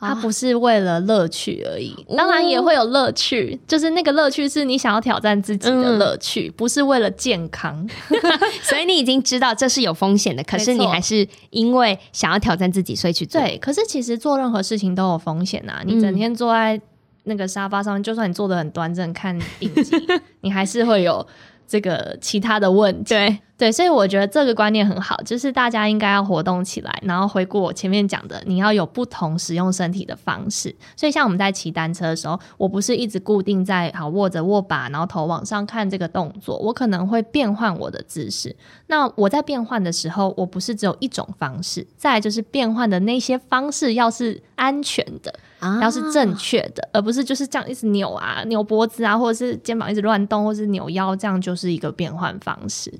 [0.00, 1.94] 它不是为了乐趣而已。
[2.16, 7.88] 当然也会有乐趣，就是那个乐趣是你想要挑战自己的乐趣，嗯、不是为了健康。
[8.62, 13.40] 所以你已经知道这是有风险的，可是你还是因为想要挑战自己，所以去做。
[13.40, 15.82] 对，可是其实做任何事情都有风险啊！
[15.86, 16.80] 你整天坐在
[17.22, 19.96] 那个沙发上面，就算你坐的很端正看影集，
[20.42, 21.24] 你还是会有。
[21.66, 30.74] 这个其他的问题，对对，所以我觉得这个观念很好，就是大家应该要活动起来，然后回顾我前面讲的，你要有不同使用身体的方式。
[30.96, 38.54] 所以像我们在骑单车的时候，我不是一直固定在好握着握把，然后头往上看这个动作，我可能会变换我的姿势。
[38.88, 45.32] 那我在变换的时候，我不是只有一种方式，再来就是变换的那些方式要是安全的。
[45.80, 52.92] 要是正确的，而不是就是这样一直扭啊、扭脖子啊，或者是肩膀一直乱动，或是扭腰，这样就是一个变换方式。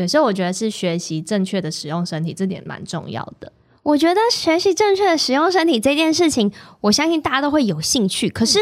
[0.00, 3.52] 对，所以我觉得是学习正确的使用身体，这点蛮重要的。
[3.82, 8.30] 我觉得学习正确的使用身体这件事情，我相信大家都会有兴趣。
[8.30, 8.58] 可是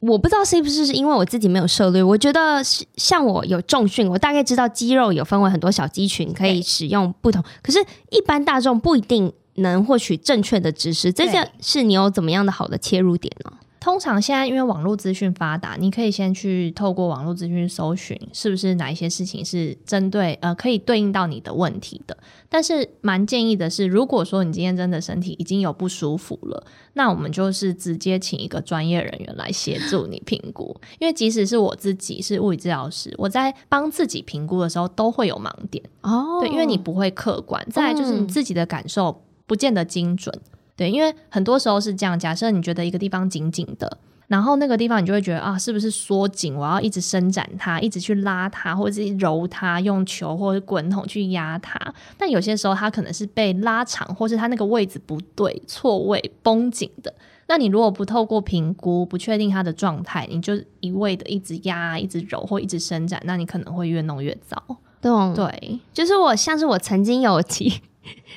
[0.00, 2.02] 我不知道是不是因为我自己没有涉猎。
[2.02, 7.42] 我觉得像我有重训，我大概知道肌肉有分为很多小肌群，可以使用不同。
[7.62, 13.52] 可是，一般大众不一定能获取正确的知识，这件事你有怎么样的好的切入点呢？
[13.86, 22.18] 通常现在因为网络资讯发达，你可以先去透过网络资讯搜寻，是不是哪一些事情是针对呃可以对应到你的问题的。
[22.48, 30.76] 但是蛮建议的是，如果说你今天真的身体已经有不舒服了，那我们就是直接请一个专业人员来协助你评估。
[30.98, 36.40] 因为即使是我自己是物理治疗师，我在帮自己评估的时候都会有盲点哦。
[36.40, 40.36] 对，因为你不会客观，再来就是你自己的感受不见得精准。
[40.76, 42.18] 对，因为很多时候是这样。
[42.18, 46.54] 假设你觉得一个地方紧紧的，然后那个地方你就会觉得啊，是不是缩紧？
[46.54, 51.80] 我要一直伸展它，一直去拉它，或者是揉它，用球或者滚筒去压它。
[52.18, 57.14] 但有些时候它可能是被拉长，或是它那个位置不对、错位、绷紧的。
[57.48, 64.62] 那你如果不透过评估，不确定它的状态，你就一味的一直压、一直揉或一直伸展，那你可能会越弄越糟。
[65.00, 67.80] 对，对，就是我像是我曾经有骑。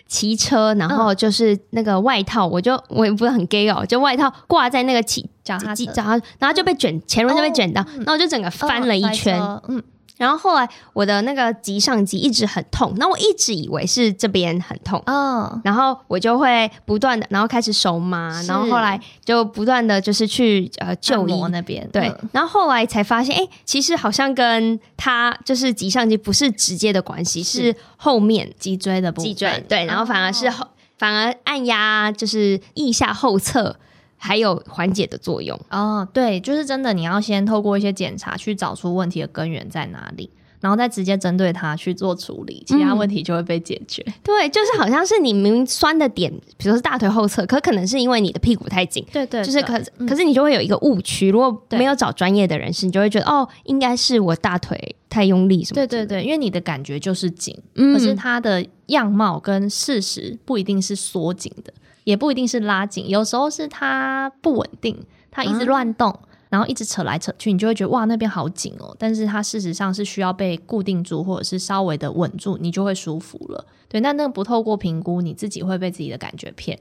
[0.07, 9.81] 骑车，然后就是那个外套，我就我也不是很 gay 哦，就外套挂在那个骑脚踏脚踏，然后就被卷，前轮就被卷到，然后就整个翻了一圈，嗯。
[10.19, 33.77] 然后后来我的那个棘上肌一直很痛，那我一直以为是这边很痛，嗯，然后我就会不断的，然后开始手麻，然后后来就不断的就是去呃就医那边，对，然后后来才发现，哎，其实好像跟他就是棘上肌不是直接的关系，是后面脊椎的部分，脊椎对，然后反而是后反而按压就是腋下后侧。
[34.21, 40.29] 还有缓解的作用哦，对，就是真的，你要先透过一些检查去找出问题的根源在哪里，
[40.59, 44.03] 然后再直接针对它去做处理，其他问题就会被解决。
[44.05, 55.75] 嗯、对，就是好像是你明明酸的点，比如说是大腿后侧，可可能是因为你的屁股太紧，对，对对，就是可可是你就会有一个误区，如果没有找专业的人士，你就会觉得哦，应该是我大腿太用力什么。
[55.75, 61.73] 对对对，因为你的感觉就是紧，嗯、可是它的样貌跟事实不一定是缩紧的。
[62.09, 64.97] 也不一定是拉紧，有时候是它不稳定，
[65.29, 66.19] 它一直乱动，啊、
[66.49, 68.95] 然后一直扯来扯去，你就会觉得哇，那边好紧哦。
[68.97, 73.63] 但是它事实上是需要被固定住，或者是稍微的稳住，你就会舒服了。
[73.87, 76.79] 对，那那个不透过评估，你自己会被自己的感觉骗。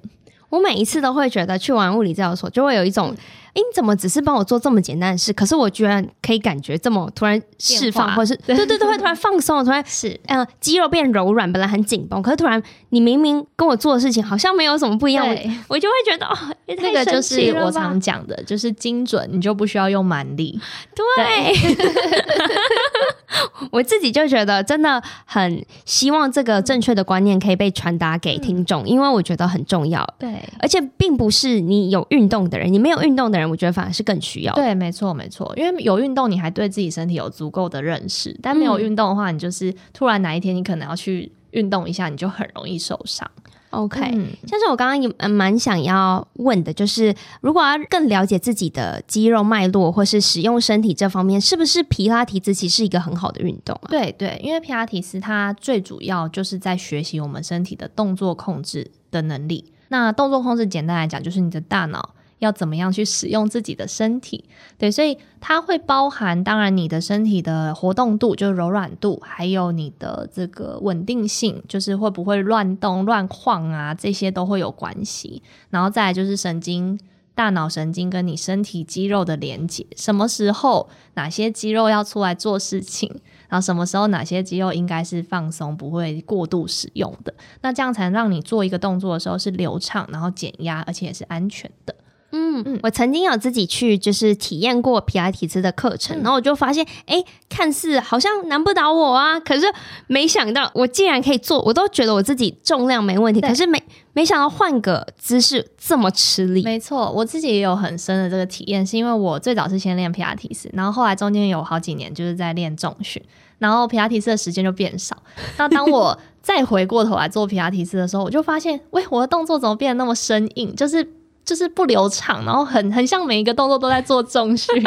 [0.48, 3.14] 我每一次都会觉得去完物理治疗所，就会有一种。
[3.54, 5.32] 哎你怎么只是帮我做这么简单的事？
[5.32, 15.34] 可是我居然可以感觉这么突然释放，或是对对对，会 突然放松，突然是嗯肌肉变柔软，本来很紧绷，可是突然你明明跟我做的事情好像没有什么不一样，我
[15.70, 16.36] 我就会觉得哦，
[16.68, 20.60] 那个就是我常讲的，就是精准，你就不需要用蛮力。
[20.94, 21.52] 对，
[23.70, 30.06] 我自己就觉得真的很希望这个正确的观念可以被传达给听众，因为我觉得很重要。
[30.18, 33.48] 对，而且并不是你有运动的人，你没有运动的人。
[33.48, 34.54] 我觉得反而是更需要。
[34.54, 35.52] 对，没错，没错。
[35.56, 43.30] 因为有运动，你还对自己身体有足够的认识；但没有运动的话，你就是突然哪一天你可能要去运动一下，你就很容易受伤。
[43.70, 53.88] OK，嗯，像是我刚刚也蛮想要问的，就是如果要更了解自己的肌肉脉络，或是使用身体这方面，是不是皮拉提斯其实是一个很好的运动啊？
[53.90, 59.72] 对对，因为皮拉提斯它最主要就是在学习我们身体的动作控制的能力。
[59.88, 62.14] 那动作控制简单来讲，就是你的大脑。
[62.38, 64.44] 要怎么样去使用自己的身体？
[64.76, 75.42] 对，所以它会包含，当然你的身体的活动度，就是柔软度，还有你的这个稳定性，就是会不会乱动、乱晃啊，这些都会有关系。
[75.70, 76.98] 然后再来就是神经、
[77.34, 83.08] 大脑神经跟你身体肌肉的连接，什么时候哪些肌肉要出来做事情，
[83.48, 91.94] 然后什么时候哪些肌肉应该是放松，不会过度使用的，那这样才能让你做一个动作的时候是流畅，然后减压，而且也是安全的。
[92.30, 99.66] 嗯嗯，我曾经有自己去就是体验过皮拉提斯的课程，嗯、然后我就发现，哎、欸，看似好像难不倒我啊，可是
[100.08, 106.62] 没想到我竟然可以做，我都觉得我自己重量没问题，可是没没想到换个姿势这么吃力。
[106.62, 113.22] 没错，我自己也有很深的这个体验，是因为我最早是先练皮拉提斯，然后后来中间有好几年就是在练重训，
[113.58, 115.16] 然后皮拉提斯的时间就变少。
[115.56, 120.76] 那当我再回过头来做皮拉提斯的时候，我就发现，喂，我的动作怎么变得那么生硬？
[120.76, 121.14] 就是。
[121.48, 124.68] 就是不流畅，然后很很像每一个动作都在做重训，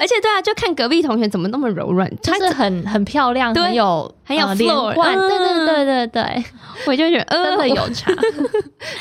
[0.00, 6.44] 而且对啊，就看隔壁同学怎么那么柔软，就是很很漂亮，很有很有连贯，对对对对对，
[6.88, 8.10] 我就觉得真的有差，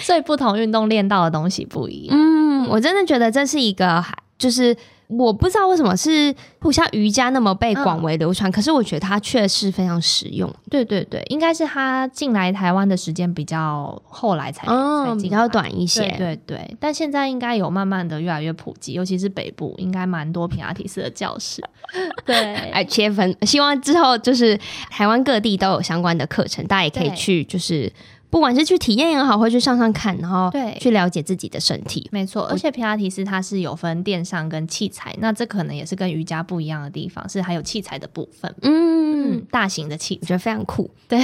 [0.02, 2.18] 所以不同运动练到的东西不一样。
[2.20, 4.04] 嗯，我真的觉得这是一个
[4.38, 4.76] 就是。
[5.10, 10.48] 我不知道为什么是不像瑜伽那么被广为流传，嗯、可是我觉得它确实非常实用。
[10.70, 16.02] 对对对，应该是它进来台湾的时间比较后来才，嗯、才比较短一些。
[16.02, 21.64] 对对对，但现在应该有慢慢的越来越普及，尤其是北部应该蛮多皮拉提斯的教室。
[22.24, 24.56] 对，哎，切分，希望之后就是
[24.92, 27.92] 台湾各地都有相关的课程，大家也可以去就是。
[28.30, 32.08] 不管是去体验也好，或去上上看，然后对去了解自己的身体。
[32.12, 38.54] 没错，而且皮拉提斯它是有分电商跟器材，那这可能也是跟瑜伽不一样的地方，是还有器材的部分。
[38.62, 41.20] 嗯，嗯，大型的器材，我觉得非常酷，对，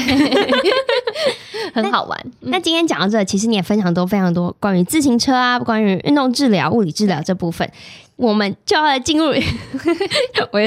[1.73, 2.19] 很好玩。
[2.39, 7.69] 那，嗯、那今天讲到这，其实你也分享都非常多关于自行车啊，关于运动治疗、物理治疗这部分。
[8.17, 9.25] 我们就要来进入
[10.51, 10.59] 我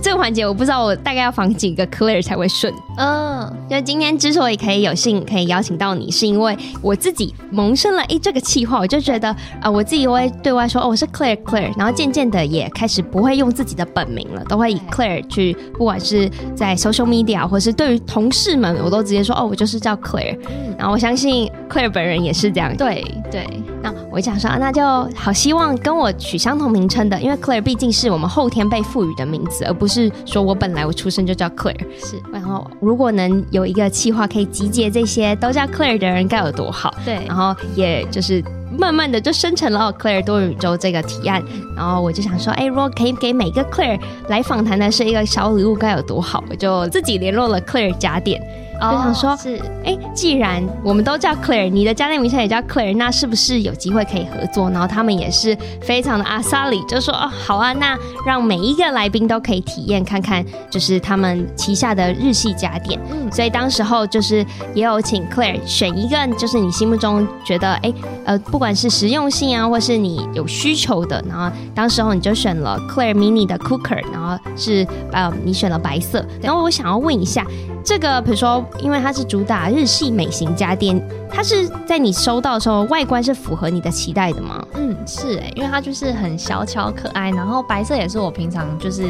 [0.00, 2.72] 这个环节，我不知道我大概要访几个 Claire 才会顺。
[2.96, 20.38] 嗯，就今天之所以可以有幸可以邀请到你，是因为我自己萌生了诶这个企划，我就觉得啊、呃，我自己会对外说哦，我是 Claire Claire，然后渐渐的也开始不会用自己的本名了，都会以 Claire 去，不管是在 social media 或是对于同事们，我都直接说哦，我就是叫 Claire。
[20.82, 22.76] 然后我相信 Claire 本人也是这样。
[22.76, 23.48] 对对，
[23.82, 24.82] 那我想说，那就
[25.14, 26.82] 好希望跟我取相同名。
[26.88, 31.78] 称的，因为 Claire 毕竟是我们后天被赋予的名字，而不是说我本来我出生就叫 Claire。
[31.96, 36.92] 是，然后如果能有一个企划可以集结这些都叫 Claire 的人，该有多好。
[37.04, 38.42] 对，然后也就是
[38.76, 41.40] 慢慢的就生成了哦 Claire 多宇宙这个提案。
[41.76, 46.42] 然后我就想说，哎，如果可以给每个 Claire 来访谈的是一个小礼物，该有多好？
[46.50, 48.42] 我就自己联络了 Claire 家电。
[48.90, 54.68] 就想说，是哎，既然我们都叫 Claire，你的家电名称也叫 Claire，那是不是有机会可以合作？
[54.70, 62.98] 然后他们也是非常的阿萨里，就说哦，好啊，那让每一个来宾都可以体验看看，就是他们旗下的日系家电。
[63.10, 67.92] 嗯，所以当时候就是也有请 Claire 选一个，就是你心目中觉得哎，
[68.24, 76.24] 呃，不管是实用性啊，或是你有需求的，然后当时候你就选了 Claire Mini 的 Cooker，然后是呃，你选了白色。
[76.40, 77.46] 然后我想要问一下。
[77.84, 81.00] 这个比如说，因为它是主打日系美型家电，
[81.30, 84.64] 它是在你收到的时候，外观是符合你的期待的吗？
[84.74, 89.04] 嗯，是哎，因为它就是很小巧可爱，然后白色也是我平常就是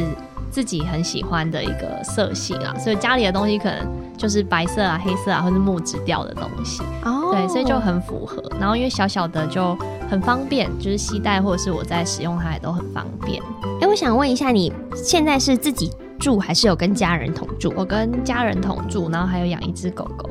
[0.51, 3.87] 自己很喜欢的一个色系啊，所以家里的东西可能
[4.17, 8.43] 就是白色啊、黑色啊，或是木质调的东西哦，对，所以就很符合。
[8.59, 9.75] 然后因为小小的就
[10.09, 13.41] 很方便，就是携带或者是我在使用它也都很方便。
[13.81, 15.91] 哎，我想问一下，你现在是自己
[16.23, 17.73] 住还是有跟家人同住？
[17.75, 20.29] 我跟家人同住，然后还有养一只狗狗。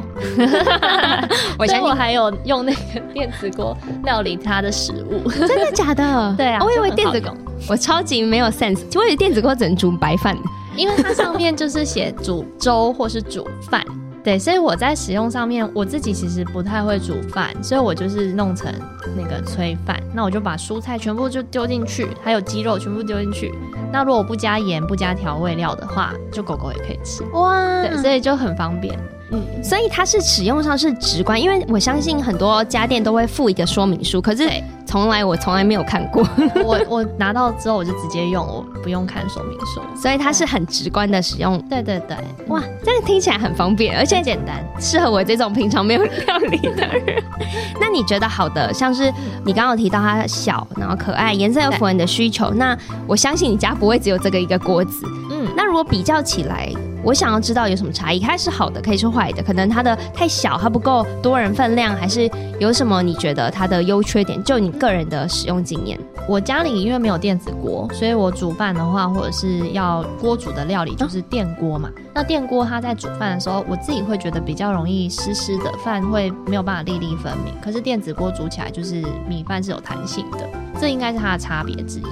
[1.59, 5.30] 我相信我还有用那个电子锅料理它的食物。
[5.30, 6.34] 真的假的？
[6.38, 7.36] 对啊，我以为电子锅，
[7.68, 8.80] 我超级没有 sense。
[8.95, 10.34] 我以为电子锅只能煮白饭，
[10.74, 13.84] 因为它上面就是写煮粥或是煮饭。
[14.25, 18.73] 对，所以我在使用上面，我自己其实不太会煮饭，所以我就是弄成
[19.16, 20.01] 那个炊饭。
[20.14, 23.53] 那我就把蔬菜全部就丢进去，还有鸡肉全部丢进去。
[23.93, 27.25] 那如果不加盐、不加调味料的话，就狗狗也可以吃。
[27.33, 28.97] 哇，对，所以就很方便。
[29.33, 34.47] 嗯，所以它是使用上是直观，因为我相信很多家电都会附一个说明书，可是
[34.87, 36.22] 从来我从来没有看过。
[36.62, 41.59] 我我拿到之后我就直接用，我不用看说明书，所以它是很直观的使用。
[41.62, 42.16] 对对对，
[42.49, 47.22] 哇，这个听起来很方便，而且简单，适合我这种平常没有料理的人。
[47.80, 49.11] 那你觉得好的，像是
[49.47, 52.76] 你刚刚有提到它小，然后可爱，颜色又符合你的需求，那
[53.07, 55.07] 我相信你家不会只有这个一个锅子。
[55.30, 56.70] 嗯，那如果比较起来。
[57.05, 62.30] 我想要知道有什么差异，它是好的，可以是坏的，可能它的太小，它不够多人分量，还是
[62.61, 64.42] 有什么你觉得它的优缺点？
[64.44, 65.98] 就你个人的使用经验。
[66.28, 71.90] 我家里因为没有电子锅，所以我煮饭的话，或者是要锅煮的料理，就是电锅嘛。
[72.14, 77.53] 那电锅它在煮饭的时候，我自己会觉得比较容易湿湿的，饭会没有办法粒粒分明。
[77.61, 80.48] 可是电子锅煮起来就是米饭是有弹性的，
[80.80, 82.05] 这应该是它的差别之一。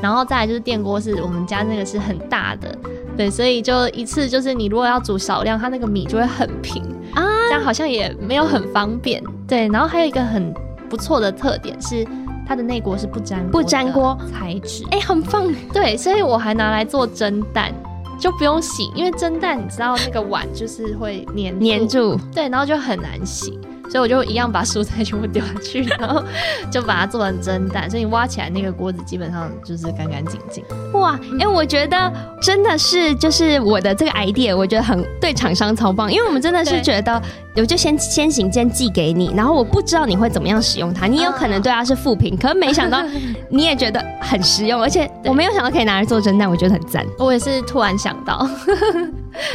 [0.00, 2.74] 然后再来就是电锅是我们家那个是很大的。
[3.20, 9.22] 对，所以就一次就是你如果要煮少量，它那个米就会很平啊，这样好像也没有很方便。
[9.46, 10.54] 对，然后还有一个很
[10.88, 12.02] 不错的特点是
[12.48, 15.54] 它的内锅是不粘不粘锅材质，哎、欸，很棒。
[15.70, 17.74] 对，所以我还拿来做蒸蛋，
[18.18, 23.58] 就不用洗，因为蒸蛋你知道那个碗就是会粘粘住，对，然后就很难洗。
[23.90, 26.22] 所以我就一样把蔬菜全部丢下去，然后
[26.70, 27.90] 就把它做成蒸蛋。
[27.90, 30.64] 所以你挖起来那个锅子基本上就是干干净净。
[30.92, 37.20] 哇，哎、欸，我觉得真的是就是我的这个 idea，我觉得很对厂商超棒，因为我们真的是觉得，
[37.56, 43.02] 我就先先行先寄给你，然后我不知道你会怎么样使用它，你有可能对它是负评，可是没想到
[43.50, 47.04] 你也觉得很实用，而且我没有想到可以拿来做蒸蛋，我觉得很赞。
[47.18, 48.48] 我也是突然想到。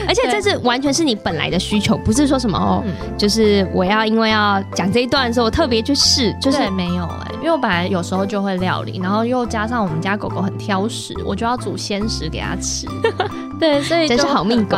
[0.08, 12.88] 而且这是完全是你本来的需求，不是说什么哦，嗯、就是我要因为要讲这一段的时候，我特别去试，就是没有哎、欸，因为我本来有时候就会料理，然后又加上我们家狗狗很挑食，我就要煮鲜食给它吃，
[13.60, 14.78] 对，所以就真是好命狗，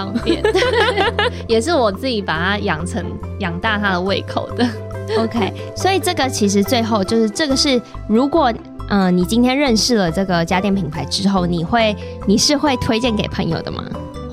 [1.47, 3.03] 也是我自己把它养成
[3.39, 4.67] 养大它的胃口的。
[5.17, 8.51] OK，所以这个其实最后就是这个是，如果
[8.89, 11.95] 嗯、呃、你今天认识了这个家电品牌之后，你会
[12.25, 13.83] 你是会推荐给朋友的吗？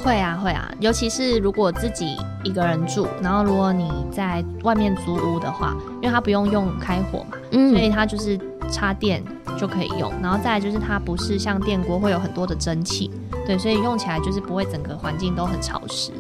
[0.05, 8.39] 会啊，会啊，尤其是如果自己一个人住，然后如果你在外面租屋的话，因为它不用用开火嘛，嗯，所以它就是
[8.71, 9.25] 插电
[9.57, 10.13] 就可以用。
[10.23, 13.11] 然后再来就是它不是像电锅会有很多的蒸汽，
[13.47, 16.13] 对，所以用起来就是不会整个环境都很潮湿。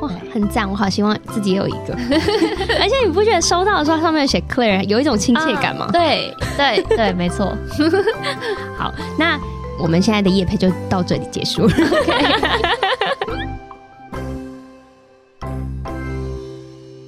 [0.00, 0.70] 哇，很赞！
[0.70, 1.92] 我好希望自己有一个。
[2.80, 5.86] 而且你不觉得收到的时候上面写 Claire 有一种亲切感吗？
[5.90, 7.52] 啊、对对对，没错。
[8.78, 9.36] 好，那
[9.80, 11.72] 我们现在的夜配就到这里结束了。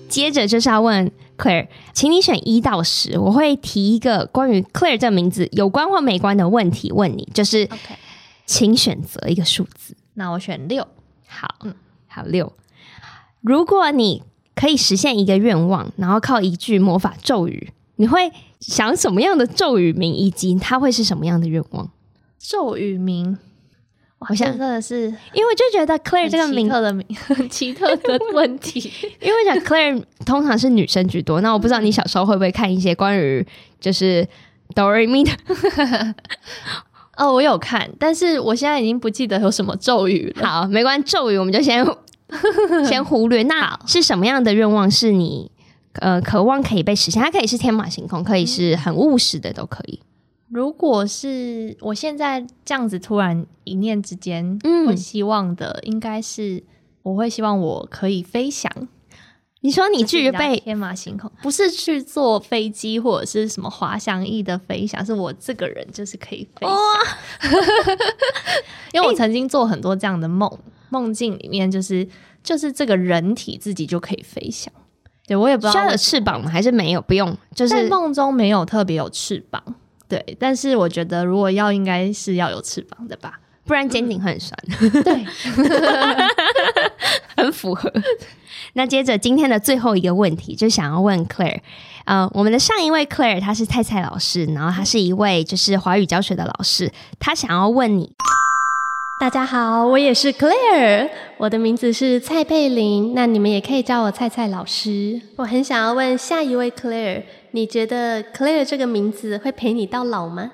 [0.09, 7.69] 接着就是要问 Claire，请你选一到十，我会提一个关于 Claire 这名字有关或没关的问题问你，就是
[8.45, 9.97] 请选择一个数字。
[10.15, 10.87] 那我选六。
[11.27, 11.75] 好，嗯，
[12.09, 12.53] 好六。
[13.41, 14.23] 如果你
[14.55, 21.89] 可以实现一个愿望，然后靠一句魔法咒语，你会想什么样的咒语名，以及它会是什么样的愿望？
[22.43, 23.37] 咒语名，
[24.19, 25.03] 我想真的是，
[25.35, 28.81] 因为我就觉得 Claire 这个名特的名很 奇特的问题，
[29.21, 33.47] 因为讲 Claire 通常是女生居多，那我不知道你小时候会不会看一些关于
[33.79, 34.27] 就是
[34.75, 35.31] 哆瑞咪的？
[37.19, 40.49] 哦，我有看，但是我现在已经不记得有什么咒语了。
[40.49, 41.87] 好，没关系，咒语我们就先。
[42.89, 45.51] 先忽略，那是什么样的愿望是你
[45.95, 47.21] 呃渴望可以被实现？
[47.21, 49.99] 它可以是天马行空，可以是很务实的，都可以。
[50.51, 56.63] 如果是我现在这样子突然一念之间，嗯，我希望的应该是
[57.03, 58.71] 我会希望我可以飞翔。
[59.63, 66.77] 你说你具备天马行空，不是去坐飞机或者是什么滑翔翼的飞翔，是我这个人就是可以飞翔。
[68.93, 70.51] 因为我曾经做很多这样的梦。
[70.93, 72.05] 梦境里面就是
[72.43, 74.73] 就是这个人体自己就可以飞翔，
[75.25, 76.51] 对，我也不知道需要有翅膀吗？
[76.51, 77.01] 还是没有？
[77.01, 79.63] 不用，就是在梦中没有特别有翅膀，
[80.11, 80.37] 对。
[80.39, 84.55] 但是我觉得如果要，应该是要有翅膀的吧，不然肩颈很酸。
[84.81, 85.25] 嗯、对，
[87.37, 87.91] 很符合。
[88.75, 91.61] 那接着今天的最后一个问题，就想要问 Claire，
[92.05, 98.13] 呃，我们的上一位 Claire 她是蔡蔡老师，然后她是一位就是华语教学的老师，她想要问你。
[99.19, 105.21] 大家好，我也是 Claire，我的名字是蔡佩玲，那你们也可以叫我蔡蔡老师。
[105.37, 110.53] 我很想要问下一位 Claire，你觉得 Claire 这个名字会陪你到老吗？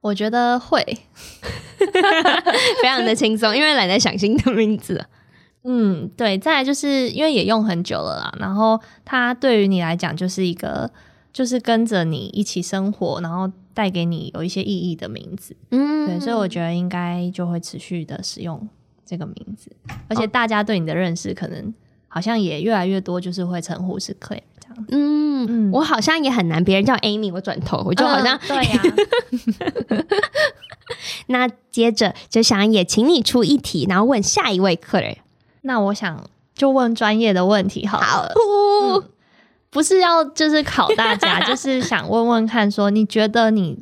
[0.00, 0.82] 我觉得会，
[2.82, 5.06] 非常的轻松，因为懒得想新的名字。
[5.64, 10.90] 嗯，对，再来就是因为也用很久了啦，然后它对于你来讲就是一个，
[11.32, 13.50] 就是跟着你一起生活，然后。
[13.76, 18.66] 带给你有一些意义的名字，嗯，对，所以我觉得应该就会持续的使用
[19.04, 19.70] 这个名字，
[20.08, 21.74] 而且大家对你的认识可能
[22.08, 24.40] 好像也越来越多，就是会称呼是 Claire。
[24.90, 28.80] 嗯嗯，我好像也很难，别人叫 Amy，我转头我就好像、呃、对呀、
[29.88, 30.04] 啊。
[31.28, 35.18] 那接着就想也请你出一题，然后问下一位 Claire。
[35.62, 36.24] 那我想
[36.54, 38.06] 就问专业的问题好了。
[38.06, 39.02] 好嗯
[39.68, 43.78] 不是要就是考大家， 就是想问问看，说你觉得你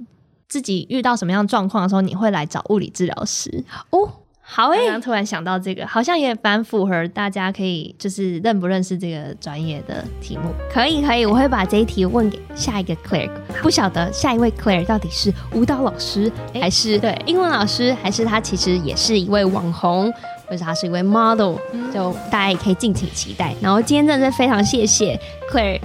[0.49, 4.11] 自己遇到什么样状况的时候，你会来找物理治疗师哦？
[4.47, 10.55] 好诶，刚刚突然想到这个，好像也蛮符合大家可以就是认不认识这个专业的题目。
[10.70, 13.30] 可以可以，我会把这一题问给下一个 Claire。
[13.62, 16.30] 不晓得下一位 Claire 到底是舞蹈老师，
[16.61, 20.12] 还是对英文老师，还是他其实也是一位网红？
[20.47, 21.57] 或者他是一位 model，
[21.92, 23.55] 就大家也可以敬请期待。
[23.62, 25.18] 然后今天真的是非常谢谢
[25.51, 25.80] Claire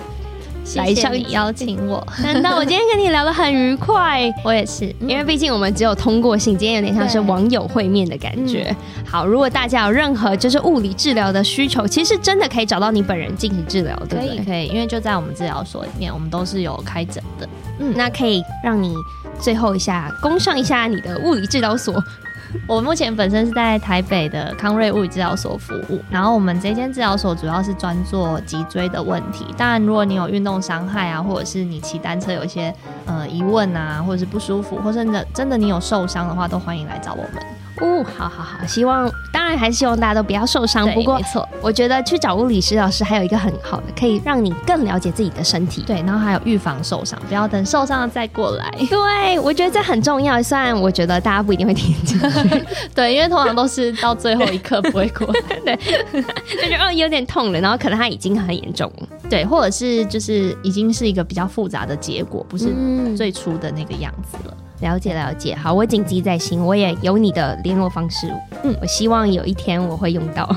[0.76, 0.88] 来
[1.30, 4.32] 邀请我， 难道我今天跟你聊得很愉快？
[4.44, 8.76] 我也是，因为毕竟我们只有通过信，今天有点像是网友会面的感觉。
[9.06, 14.28] 好，如果大家有任何就是物理治疗的需求，其实真的可以找到你本人进行治疗，对不对？
[14.28, 17.50] 可以，可以，因为就在我们治疗所里面，我们都是有开诊的。
[17.80, 18.94] 嗯，那可以让你
[19.42, 22.02] 最后一下攻上一下你的物理治疗所。
[22.68, 29.46] 我目前本身是在台北的康瑞物理治疗所服务，然后我们这间治疗所主要是专做脊椎的问题。
[29.56, 32.74] 当然，如果你有运动伤害啊，或者是你骑单车有一些
[33.06, 37.34] 呃疑问啊，或者是不舒服，或者真的真的你有受伤的话，都欢迎来找我们。
[37.82, 39.08] 哦，好好好，希望
[39.50, 40.90] 然还是希望大家都不要受伤。
[40.94, 45.84] 不过，没错，我觉得去找物理师老师还有一个很好的，可以让你更了解自己的身体。
[45.86, 48.70] 对，然后还有预防受伤，不要等受伤了再过来。
[48.90, 50.42] 对，我觉得这很重要。
[50.42, 55.60] 虽然我觉得大家不一定会听进去， 对，因为通常都是到最后一刻不会过来。
[55.76, 55.76] 对，
[56.16, 59.08] 就觉得哦有点痛了，然后可能他已经很严重了。
[59.30, 62.74] 对，或者是就是已经是一个比较复杂的结果，不是
[63.16, 64.54] 最初的那个样子了。
[64.58, 68.28] 嗯了解了解，好，我谨记在心，我也有你的联络方式，
[68.64, 70.50] 嗯，我希望有一天我会用到，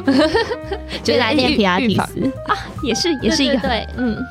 [1.02, 4.22] 就来练皮拉提斯啊，也是也是一个对，嗯，好，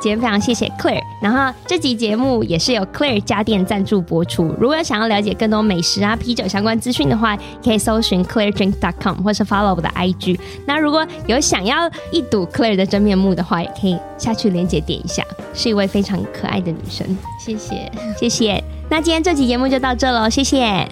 [0.00, 4.54] 今天非常谢谢 Claire，然后这集节目也是由 Claire 家电赞助播出。
[4.60, 10.38] 如果想要了解更多美食啊、啤酒相关资讯的话，可以搜寻 ClaireDrink.com 或是 follow 我的 IG。
[10.66, 17.06] 那如果有想要一睹 Claire 的真面目的话，也可以下去连接点一下，是一位非常可爱的女生。
[17.40, 18.62] 谢谢，谢谢。
[18.88, 20.88] 那今天这集节目就到这喽，谢谢。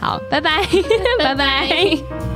[0.00, 0.66] 好，拜拜，
[1.22, 2.35] 拜拜。